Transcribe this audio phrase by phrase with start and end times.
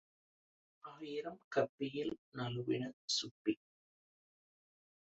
[0.83, 2.83] ஆயிரம் கப்பியில் நழுவின
[3.05, 3.53] சுப்பி.